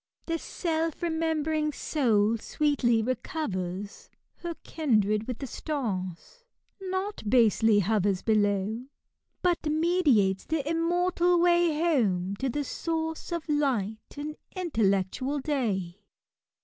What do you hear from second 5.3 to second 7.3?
the stars: not